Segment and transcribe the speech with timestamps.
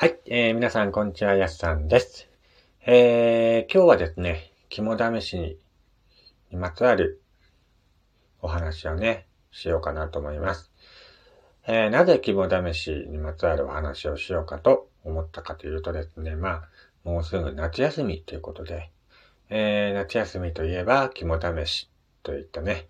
[0.00, 2.28] はい、えー、皆さん、こんにちは、やすさんです。
[2.86, 5.58] えー、今日はですね、肝試し
[6.52, 7.20] にまつわる
[8.40, 10.70] お話をね、しようかなと思います。
[11.66, 16.68] えー、なぜ肝試しにまつわるお話をしようかと思ったかというとですね、まあ、
[17.02, 18.92] もうすぐ夏休みということで、
[19.50, 21.90] えー、夏休みといえば肝試し
[22.22, 22.86] といったね、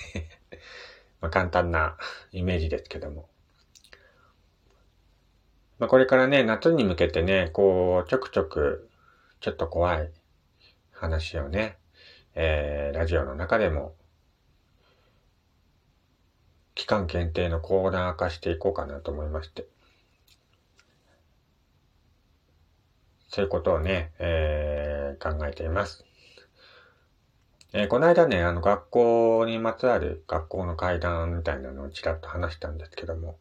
[1.20, 1.98] まあ、簡単な
[2.32, 3.28] イメージですけども、
[5.78, 8.88] まあ、これからね、夏に向けてね、こう、ちょくちょく、
[9.40, 10.10] ちょっと怖い
[10.92, 11.76] 話をね、
[12.34, 13.94] えー、ラジオの中でも、
[16.74, 19.66] 期間限定のコーナー化していこうかなと思いまして。
[23.28, 26.06] そういうことをね、えー、考えています。
[27.74, 33.38] えー、この間ね、あの、学校にまつわる学校の階段みたいなのをちらっと話したんですけども、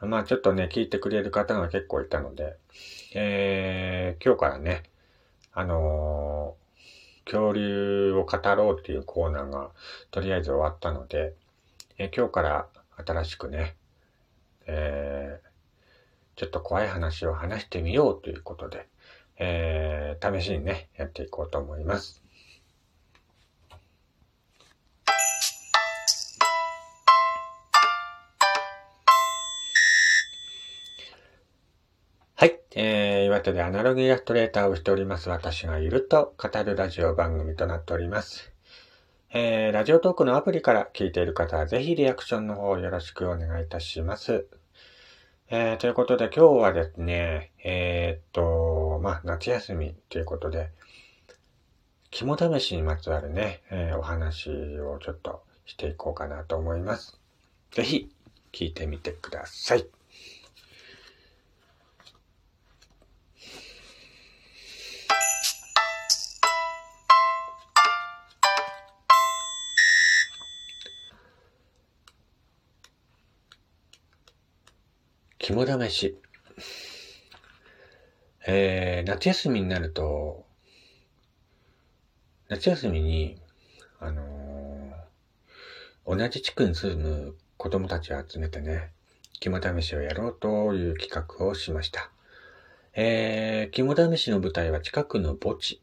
[0.00, 2.56] まあちょっとね、聞いてくれる方が結構いたので、
[3.14, 4.84] えー、今日からね、
[5.52, 9.70] あのー、恐竜を語ろうっていうコーナーが
[10.10, 11.34] とりあえず終わったので、
[11.98, 12.66] えー、今日から
[13.04, 13.74] 新しくね、
[14.66, 18.86] えー、ちょっと怖い話を話してみようということで、
[19.38, 22.22] えー、試しにね、やっていこうと思います。
[33.52, 38.52] でアナログイラストレーターをしております私がいると語るラジオ番組となっております。
[39.30, 44.46] えー、ラジオトークのアプリから聞いている方はぜひリアクションの方よろしくお願いいたします。
[45.50, 50.70] えー、ということで今日はですね、えー、っと、まあ、夏休みということで、
[52.10, 57.18] 肝試しにまつわるね、えー、お話をちょっとしていこうかなと思います。
[57.72, 58.10] ぜひ
[58.52, 59.97] 聞いてみてください。
[75.48, 76.18] 肝試し。
[78.46, 80.44] えー、夏休みになると、
[82.50, 83.40] 夏休みに、
[83.98, 88.90] あのー、同じ地区に住む子供たちを集めてね、
[89.40, 92.10] 肝試しをやろうという企画をしました。
[92.92, 95.80] えー、肝試しの舞台は近くの墓地。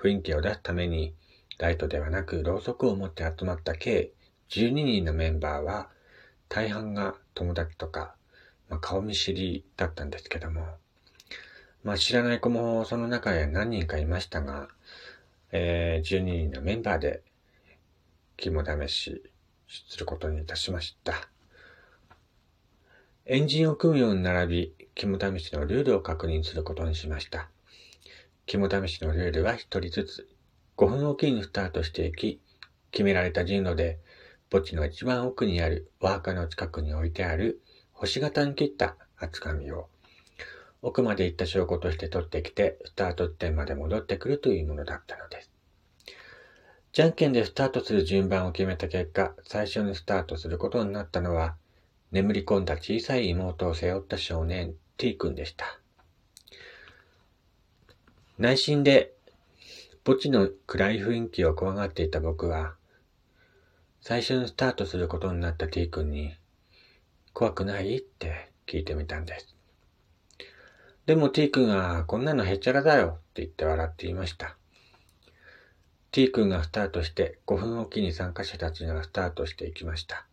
[0.00, 1.12] 雰囲気を出すために、
[1.58, 4.12] ライトではなく、ろうそくを持って集まった計
[4.50, 5.88] 12人のメンバーは、
[6.48, 8.15] 大半が友達とか、
[8.68, 10.66] まあ、顔見知りだったんですけども、
[11.84, 14.68] まあ、知らない子もその中へ何人かいましたが、
[15.52, 17.22] えー、12人のメンバーで
[18.36, 19.22] 肝試し
[19.88, 21.28] することにいたしました。
[23.24, 27.48] エンジンを組むように並び、肝試しのルールを確認することにしました。
[28.46, 30.28] 肝試しのルールは一人ずつ
[30.76, 32.40] 5分おきにスタートしていき、
[32.92, 33.98] 決められた順路で
[34.50, 37.60] 墓地の一番奥にあるお墓の近くに置いてある
[37.96, 39.88] 星型に切った厚紙を
[40.82, 45.50] 奥まで行った証拠として取ってきて、スタート地点まで戻ってくるというものだったのです。
[46.92, 51.56] じゃんけんでスタートする順番を決めた結果、最初にスタートすることになったのは、
[52.12, 55.80] 眠り込んだ小さい妹を背負った少年 T 君でした。
[58.38, 59.12] 内心で
[60.04, 62.74] 墓地の暗い雰囲気を怖がっていた僕は、
[64.00, 66.36] 最初にスタートすることになった T 君に、
[67.38, 67.98] 怖くない？
[67.98, 69.54] って聞いてみたんです。
[71.04, 74.56] でも T 君はこんなのへっちゃらだよって言って笑っていました。
[76.12, 80.26] T 君がスタートして5分おきに参加者たちがスタートしていきました。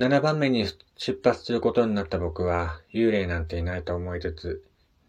[0.00, 0.66] 7番目に
[0.96, 4.64] 出発することになった僕は幽霊なんていないと思いつつ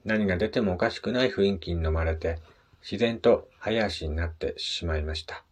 [0.06, 2.38] 何が出てもおかしくない雰囲気に飲まれて
[2.84, 5.44] 自然と早足になってしまいました。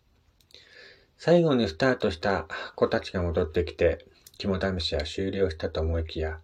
[1.17, 4.05] 最後にスタートした子たちが戻ってきて
[4.39, 6.39] 肝試しは終了したと思いきや、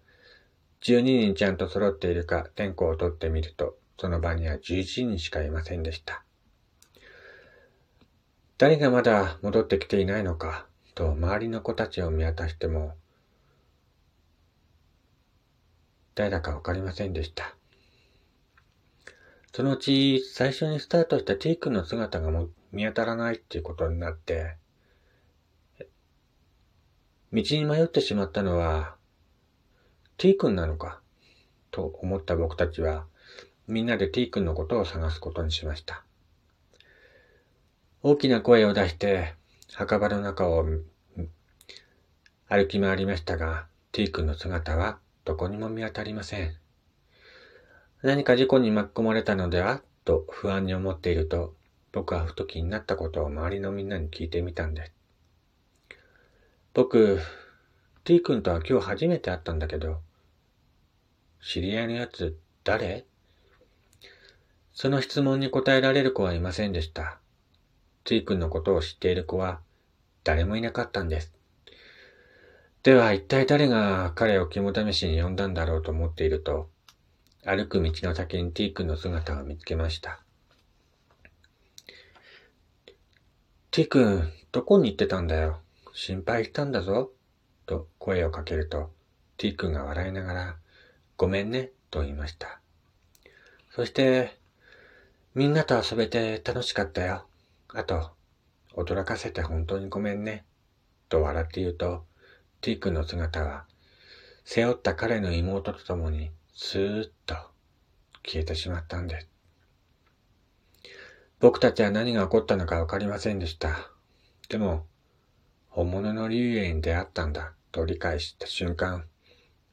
[0.81, 6.21] 12人ちゃんと揃っているか点呼を取ってみると、その場には11人しかいませんでした。
[8.57, 12.95] 誰がまだ戻ってきていないのか、と周りの子たちを見渡しても、
[16.15, 17.55] 誰だかわかりませんでした。
[19.53, 24.57] そのうち最初にスタートした T 君の姿がも見当たらないっていうことになって、
[27.35, 28.95] 道に迷ってしまったのは
[30.17, 31.01] T 君なのか
[31.69, 33.05] と思った僕たちは
[33.67, 36.03] みんなで T 君のことを探すことにしました。
[38.03, 39.33] 大きな声を出して
[39.73, 40.65] 墓場の中を
[42.47, 46.55] 歩き回りましたが T 君の姿はどこにも見当たりません。
[48.01, 51.53] 何か事故に巻き込まれたのではと不安に思っていると、
[51.91, 54.94] 僕はふと気になったことを周りのみんなに聞いてみたんです。
[56.75, 57.21] 僕、
[58.03, 60.01] T 君とは今日初めて会ったんだけど、
[61.41, 63.05] 知り合いのやつ誰？
[64.73, 67.17] その質問に答えられる子はいませんでした。
[68.03, 69.61] T 君のことを知っている子は
[70.25, 71.33] 誰もいなかったんです。
[72.83, 76.69] では一体誰が彼を肝試しに呼んだんだろうと思っていると、
[77.45, 80.19] 歩く道の先に T 君の姿を見つけました。
[83.71, 85.61] T 君、どこに行ってたんだよ？
[85.97, 87.13] 心配したんだぞ。
[87.65, 88.91] と声をかけると、
[89.37, 90.57] T 君が笑いながら、
[91.15, 92.59] ごめんね、と言いました。
[93.71, 94.37] そして、
[95.35, 97.25] みんなと遊べて楽しかったよ。
[97.69, 98.11] あと、
[98.73, 100.43] 驚かせて本当にごめんね。
[101.07, 102.03] と笑って言うと、
[102.59, 103.65] T 君の姿は、
[104.43, 107.35] 背負った彼の妹と共に、スーッと
[108.25, 109.29] 消えてしまったんです。
[111.39, 113.89] 僕たちは何が起こったのかわかりませんでした。
[114.49, 114.85] でも、
[115.75, 119.03] 本物の竜英に出会ったんだと理解した瞬間、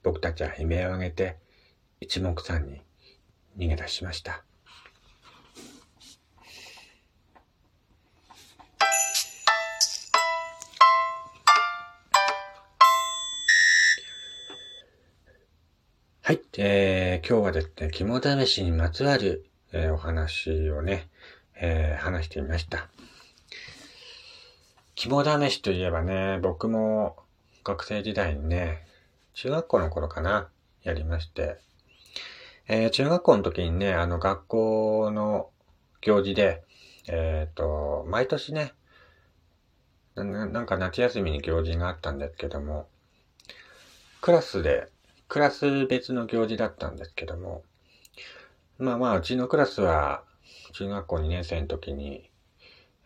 [0.02, 1.37] 僕たちは悲鳴を上げて
[2.00, 2.82] 一目散に
[3.56, 4.43] 逃げ出しました。
[16.22, 21.08] はい、えー、今日はですね、肝試しにまつわる、えー、お話をね、
[21.55, 22.88] えー、話してみました。
[24.94, 27.17] 肝試しといえばね、僕も
[27.65, 28.87] 学生時代にね、
[29.35, 30.49] 中学校の頃かな、
[30.83, 31.59] やりまして、
[32.69, 35.50] えー、中学校の時にね、あの学校の
[36.00, 36.62] 行事で、
[37.09, 38.75] えっ、ー、と、毎年ね
[40.15, 42.89] な、なんか夏休みに行事があったんですけども、
[44.21, 44.89] クラスで、
[45.29, 47.62] クラス別の行事だったんですけども、
[48.79, 50.25] まあまあ、うちのクラスは、
[50.75, 52.31] 中学校2年生の時に、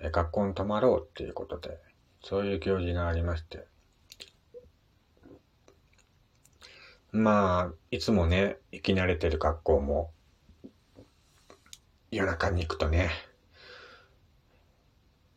[0.01, 1.79] 学校に泊まろうっていうことで、
[2.23, 3.67] そういう行事がありまして。
[7.13, 10.11] まあ、いつもね、生き慣れてる学校も、
[12.11, 13.11] 夜中に行くとね、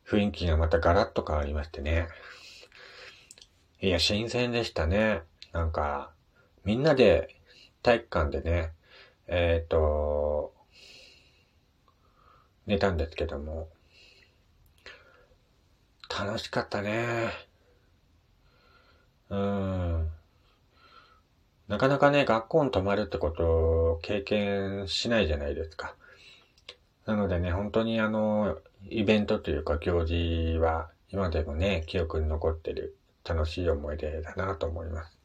[0.05, 2.07] 雰囲気がまたガラッと変わりましてね。
[3.79, 5.21] いや、新鮮でしたね。
[5.53, 6.11] なんか、
[6.65, 7.35] みんなで
[7.81, 8.71] 体育館でね、
[9.27, 10.53] えっ、ー、と、
[12.65, 13.69] 寝たんですけども、
[16.25, 17.29] 楽しかったね。
[19.29, 20.09] うん。
[21.69, 23.45] なかなかね、学校に泊まるってこと
[23.93, 25.95] を経験しないじゃないですか。
[27.05, 28.57] なのでね、本当にあの、
[28.89, 35.17] イベントというか行事は今でもね、記憶に残ってる楽しい思い出だなと思います。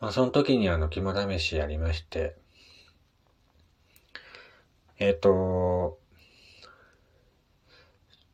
[0.00, 2.34] まあ、その時にあの、肝試しやりまして、
[4.98, 5.98] えっ、ー、と、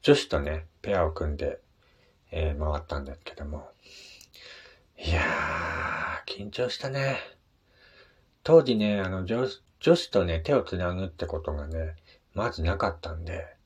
[0.03, 1.61] 女子とね、ペアを組んで、
[2.31, 3.71] えー、回ったんですけども。
[4.99, 7.17] いやー、緊張したね。
[8.43, 9.47] 当時ね、あの女、
[9.81, 11.97] 女子とね、手を繋ぐってことがね、
[12.35, 13.57] まずなかったんで、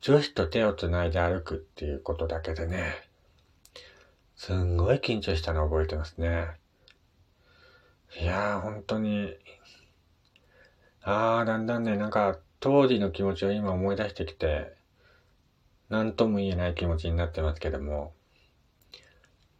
[0.00, 2.94] 女子と手を繋いで歩くっていうことだけでね、
[4.36, 6.46] すんごい緊張したのを覚えてますね。
[8.20, 9.36] いやー、本当に、
[11.02, 14.77] あー、だんだんね、なんか、当時の気持ちを今思い出してきて、
[15.88, 18.12] 何とも言えない気持ちになってますけども、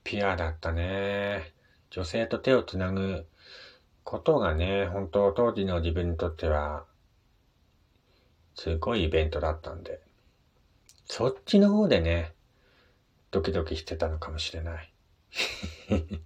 [0.05, 1.53] ピュアだったね。
[1.91, 3.27] 女性と手をつなぐ
[4.05, 6.85] ことがね、本当当時の自分にとっては、
[8.55, 10.01] すごいイベントだったんで、
[11.07, 12.35] そっちの方でね、
[13.31, 14.93] ドキドキしてたのかもしれない。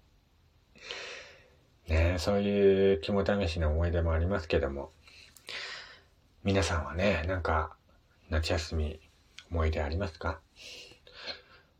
[1.88, 4.92] ねそういう肝試しの思い出もありますけども、
[6.42, 7.76] 皆さんはね、なんか、
[8.30, 9.00] 夏休み
[9.52, 10.40] 思い出ありますか？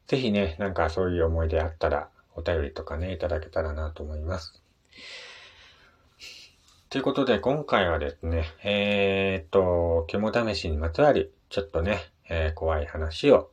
[0.07, 4.62] ぜひね、なんかそういう思い出あったら、お便りとかね、いただけたらなと思います。
[6.91, 11.99] ということで、今回はですね、えー、っと、肝試しにまつわる、ちょっとね、
[12.29, 13.50] えー、怖い話を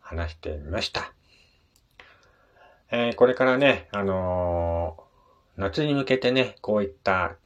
[0.00, 1.12] 話してみました。
[2.90, 7.36] えー、これからね、あのー、夏に向けてね、こういった、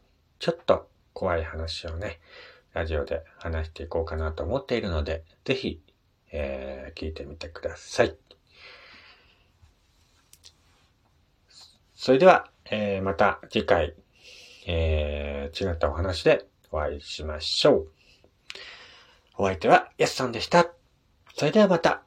[0.40, 2.18] ちょっと怖い話をね、
[2.72, 5.80] ラジオで話していこうかなと思っているので、ぜひ、
[6.32, 8.16] えー、聞いてみてください。
[11.94, 13.94] それでは、えー、また次回、
[14.66, 17.88] えー、違ったお話でお会いしましょう。
[19.36, 20.70] お相手は、やすさんでした。
[21.34, 22.02] それではまた。